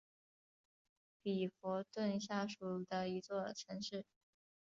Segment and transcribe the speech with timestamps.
[1.21, 4.03] 里弗顿下属的一座城市。